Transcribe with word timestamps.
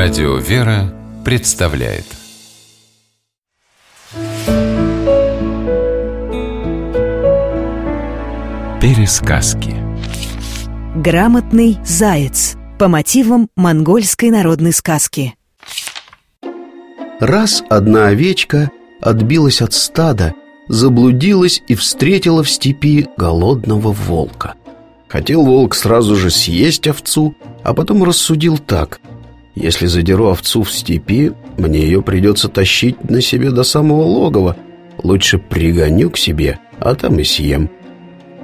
Радио 0.00 0.36
«Вера» 0.36 0.94
представляет. 1.24 2.04
Пересказки. 8.80 9.74
Грамотный 10.94 11.78
заяц. 11.84 12.54
По 12.78 12.86
мотивам 12.86 13.48
монгольской 13.56 14.30
народной 14.30 14.72
сказки. 14.72 15.34
Раз 17.18 17.64
одна 17.68 18.06
овечка 18.06 18.70
отбилась 19.00 19.60
от 19.60 19.72
стада, 19.72 20.32
заблудилась 20.68 21.60
и 21.66 21.74
встретила 21.74 22.44
в 22.44 22.48
степи 22.48 23.08
голодного 23.16 23.90
волка. 23.90 24.54
Хотел 25.08 25.44
волк 25.44 25.74
сразу 25.74 26.14
же 26.14 26.30
съесть 26.30 26.86
овцу, 26.86 27.34
а 27.64 27.74
потом 27.74 28.04
рассудил 28.04 28.58
так– 28.58 29.00
если 29.58 29.86
задеру 29.86 30.28
овцу 30.28 30.62
в 30.62 30.72
степи, 30.72 31.32
мне 31.56 31.80
ее 31.80 32.02
придется 32.02 32.48
тащить 32.48 33.10
на 33.10 33.20
себе 33.20 33.50
до 33.50 33.64
самого 33.64 34.02
логова. 34.02 34.56
Лучше 35.02 35.38
пригоню 35.38 36.10
к 36.10 36.16
себе, 36.16 36.58
а 36.78 36.94
там 36.94 37.18
и 37.18 37.24
съем. 37.24 37.68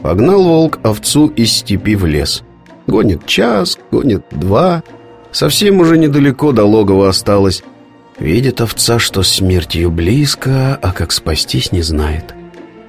Погнал 0.03 0.43
волк 0.43 0.81
овцу 0.83 1.29
из 1.29 1.53
степи 1.53 1.95
в 1.95 2.05
лес. 2.05 2.43
Гонит 2.87 3.27
час, 3.27 3.79
гонит 3.91 4.25
два. 4.31 4.83
Совсем 5.31 5.81
уже 5.81 5.99
недалеко 5.99 6.53
до 6.53 6.65
логова 6.65 7.09
осталось. 7.09 7.63
Видит 8.19 8.61
овца, 8.61 8.99
что 8.99 9.23
смерть 9.23 9.75
ее 9.75 9.91
близко, 9.91 10.79
а 10.81 10.93
как 10.93 11.13
спастись 11.13 11.73
не 11.73 11.83
знает. 11.83 12.35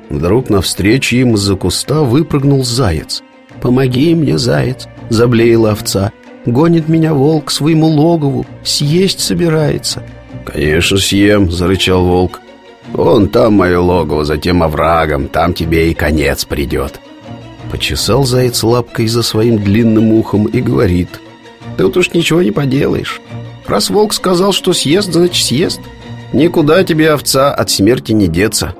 Вдруг 0.09 0.49
навстречу 0.49 1.15
им 1.15 1.35
из-за 1.35 1.55
куста 1.55 2.01
выпрыгнул 2.01 2.63
заяц. 2.63 3.23
«Помоги 3.61 4.13
мне, 4.13 4.37
заяц!»— 4.37 4.87
заблеяла 5.09 5.71
овца— 5.71 6.11
Гонит 6.45 6.87
меня 6.87 7.13
волк 7.13 7.45
к 7.45 7.51
своему 7.51 7.87
логову, 7.87 8.45
съесть 8.63 9.19
собирается. 9.19 10.03
«Конечно 10.45 10.97
съем»,— 10.97 11.51
зарычал 11.51 12.05
волк. 12.05 12.41
«Вон 12.93 13.29
там 13.29 13.53
мое 13.53 13.79
логово, 13.79 14.25
за 14.25 14.37
тем 14.37 14.61
оврагом, 14.61 15.27
там 15.27 15.53
тебе 15.53 15.89
и 15.89 15.95
конец 15.95 16.45
придет». 16.45 16.99
Почесал 17.71 18.25
заяц 18.25 18.61
лапкой 18.61 19.07
за 19.07 19.23
своим 19.23 19.57
длинным 19.57 20.13
ухом 20.13 20.45
и 20.45 20.61
говорит. 20.61 21.09
«Тут 21.77 21.97
уж 21.97 22.13
ничего 22.13 22.43
не 22.43 22.51
поделаешь. 22.51 23.21
Раз 23.65 23.89
волк 23.89 24.13
сказал, 24.13 24.53
что 24.53 24.71
съест, 24.73 25.11
значит 25.11 25.43
съест. 25.43 25.81
Никуда 26.31 26.83
тебе, 26.83 27.11
овца, 27.11 27.53
от 27.53 27.71
смерти 27.71 28.11
не 28.11 28.27
деться». 28.27 28.75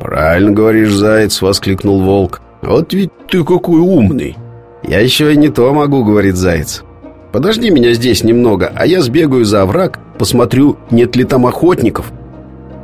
«Правильно 0.00 0.52
говоришь, 0.52 0.92
заяц»,— 0.92 1.40
воскликнул 1.42 2.00
волк. 2.00 2.40
«Вот 2.62 2.94
ведь 2.94 3.10
ты 3.28 3.44
какой 3.44 3.80
умный!» 3.80 4.36
«Я 4.82 5.00
еще 5.00 5.32
и 5.32 5.36
не 5.36 5.48
то 5.48 5.72
могу»,— 5.72 6.04
говорит 6.04 6.36
заяц. 6.36 6.83
Подожди 7.34 7.68
меня 7.68 7.92
здесь 7.94 8.22
немного, 8.22 8.72
а 8.76 8.86
я 8.86 9.02
сбегаю 9.02 9.44
за 9.44 9.62
овраг, 9.62 9.98
посмотрю, 10.20 10.76
нет 10.92 11.16
ли 11.16 11.24
там 11.24 11.46
охотников». 11.46 12.12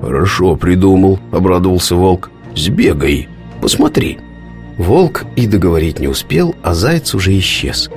«Хорошо 0.02 0.56
придумал»,— 0.56 1.20
обрадовался 1.32 1.94
волк. 1.94 2.32
«Сбегай, 2.56 3.28
посмотри». 3.62 4.18
Волк 4.76 5.24
и 5.36 5.46
договорить 5.46 6.00
не 6.00 6.08
успел, 6.08 6.56
а 6.64 6.74
заяц 6.74 7.14
уже 7.14 7.38
исчез. 7.38 7.90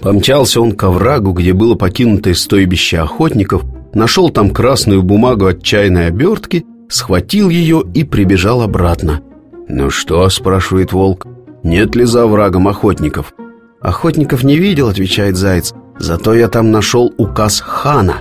Помчался 0.00 0.60
он 0.60 0.76
к 0.76 0.84
оврагу, 0.84 1.32
где 1.32 1.52
было 1.52 1.74
покинутое 1.74 2.34
стойбище 2.34 2.98
охотников, 2.98 3.64
нашел 3.94 4.30
там 4.30 4.50
красную 4.50 5.02
бумагу 5.02 5.46
от 5.46 5.64
чайной 5.64 6.06
обертки, 6.06 6.64
схватил 6.88 7.48
ее 7.48 7.82
и 7.94 8.04
прибежал 8.04 8.62
обратно. 8.62 9.22
«Ну 9.68 9.90
что?»— 9.90 10.28
спрашивает 10.30 10.92
волк. 10.92 11.26
«Нет 11.64 11.96
ли 11.96 12.04
за 12.04 12.22
оврагом 12.22 12.68
охотников?» 12.68 13.34
«Охотников 13.80 14.42
не 14.42 14.56
видел»,— 14.56 14.88
отвечает 14.90 15.36
Заяц. 15.36 15.72
«Зато 15.98 16.34
я 16.34 16.48
там 16.48 16.70
нашел 16.72 17.12
указ 17.16 17.60
хана. 17.60 18.16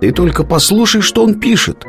Ты 0.00 0.10
только 0.10 0.42
послушай, 0.42 1.02
что 1.02 1.22
он 1.22 1.34
пишет». 1.34 1.84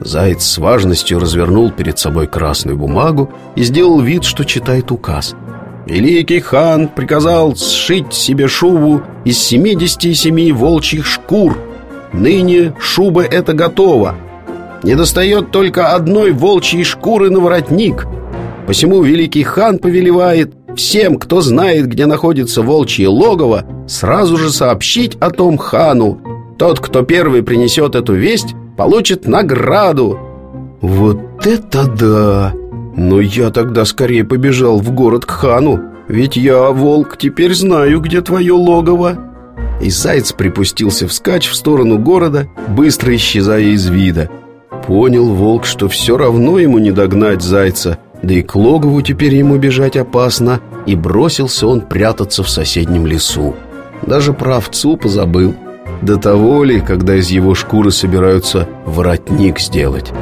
Заяц 0.00 0.44
с 0.44 0.58
важностью 0.58 1.18
развернул 1.18 1.70
перед 1.70 1.98
собой 1.98 2.26
красную 2.26 2.76
бумагу 2.76 3.30
и 3.56 3.62
сделал 3.62 4.00
вид, 4.00 4.24
что 4.24 4.44
читает 4.44 4.90
указ. 4.90 5.34
Великий 5.86 6.40
хан 6.40 6.88
приказал 6.88 7.56
сшить 7.56 8.12
себе 8.12 8.46
шубу 8.46 9.02
из 9.24 9.38
77 9.38 10.52
волчьих 10.52 11.06
шкур. 11.06 11.56
Ныне 12.12 12.74
шуба 12.78 13.22
эта 13.22 13.52
готова. 13.54 14.14
Не 14.82 14.94
достает 14.94 15.50
только 15.50 15.94
одной 15.94 16.32
волчьей 16.32 16.84
шкуры 16.84 17.30
на 17.30 17.40
воротник. 17.40 18.06
Посему 18.66 19.02
великий 19.02 19.42
хан 19.42 19.78
повелевает 19.78 20.57
всем, 20.78 21.18
кто 21.18 21.40
знает, 21.40 21.88
где 21.88 22.06
находится 22.06 22.62
волчье 22.62 23.08
логово, 23.08 23.64
сразу 23.88 24.36
же 24.36 24.50
сообщить 24.50 25.16
о 25.16 25.30
том 25.30 25.58
хану. 25.58 26.20
Тот, 26.56 26.78
кто 26.78 27.02
первый 27.02 27.42
принесет 27.42 27.96
эту 27.96 28.14
весть, 28.14 28.54
получит 28.76 29.26
награду. 29.26 30.18
Вот 30.80 31.44
это 31.44 31.86
да! 31.88 32.54
Но 32.96 33.20
я 33.20 33.50
тогда 33.50 33.84
скорее 33.84 34.24
побежал 34.24 34.78
в 34.78 34.92
город 34.92 35.26
к 35.26 35.30
хану, 35.30 35.80
ведь 36.06 36.36
я, 36.36 36.70
волк, 36.70 37.16
теперь 37.18 37.54
знаю, 37.54 38.00
где 38.00 38.20
твое 38.20 38.52
логово. 38.52 39.18
И 39.82 39.90
заяц 39.90 40.32
припустился 40.32 41.08
вскачь 41.08 41.48
в 41.48 41.56
сторону 41.56 41.98
города, 41.98 42.46
быстро 42.68 43.14
исчезая 43.16 43.62
из 43.62 43.88
вида. 43.88 44.30
Понял 44.86 45.26
волк, 45.26 45.66
что 45.66 45.88
все 45.88 46.16
равно 46.16 46.60
ему 46.60 46.78
не 46.78 46.92
догнать 46.92 47.42
зайца, 47.42 47.98
да 48.22 48.34
и 48.34 48.42
к 48.42 48.56
логову 48.56 49.00
теперь 49.02 49.34
ему 49.34 49.56
бежать 49.58 49.96
опасно, 49.96 50.60
и 50.86 50.96
бросился 50.96 51.66
он 51.66 51.82
прятаться 51.82 52.42
в 52.42 52.50
соседнем 52.50 53.06
лесу. 53.06 53.54
Даже 54.06 54.32
про 54.32 54.56
овцу 54.56 54.96
позабыл. 54.96 55.54
До 56.02 56.16
того 56.16 56.64
ли, 56.64 56.80
когда 56.80 57.16
из 57.16 57.30
его 57.30 57.54
шкуры 57.54 57.90
собираются 57.90 58.68
воротник 58.84 59.58
сделать. 59.58 60.12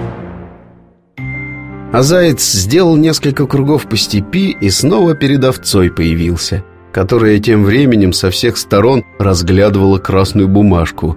А 1.92 2.02
заяц 2.02 2.42
сделал 2.42 2.96
несколько 2.96 3.46
кругов 3.46 3.88
по 3.88 3.96
степи 3.96 4.56
и 4.60 4.70
снова 4.70 5.14
перед 5.14 5.44
овцой 5.44 5.90
появился, 5.90 6.64
которая 6.92 7.38
тем 7.38 7.64
временем 7.64 8.12
со 8.12 8.30
всех 8.30 8.56
сторон 8.56 9.04
разглядывала 9.18 9.98
красную 9.98 10.48
бумажку. 10.48 11.16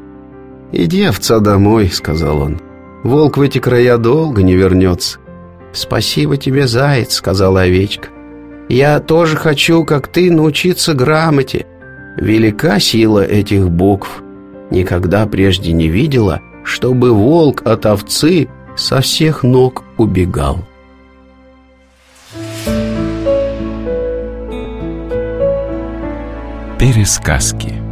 «Иди, 0.72 1.03
овца, 1.03 1.40
домой»,— 1.40 1.90
сказал 1.94 2.41
он. 2.41 2.61
«Волк 3.03 3.38
в 3.38 3.41
эти 3.41 3.59
края 3.59 3.97
долго 3.97 4.44
не 4.44 4.56
вернется». 4.56 5.19
«Спасибо 5.72 6.38
тебе, 6.38 6.68
заяц»,— 6.68 7.13
сказала 7.16 7.62
овечка. 7.62 8.09
«Я 8.69 9.00
тоже 9.00 9.35
хочу, 9.38 9.84
как 9.84 10.07
ты, 10.07 10.31
научиться 10.31 10.94
грамоте. 10.94 11.66
Велика 12.18 12.80
сила 12.80 13.24
этих 13.24 13.69
букв. 13.69 14.24
Никогда 14.72 15.25
прежде 15.25 15.72
не 15.72 15.88
видела, 15.88 16.41
чтобы 16.63 17.12
волк 17.13 17.62
от 17.66 17.85
овцы 17.85 18.47
со 18.75 19.02
всех 19.02 19.44
ног 19.44 19.84
убегал». 19.97 20.66
Пересказки 26.79 27.88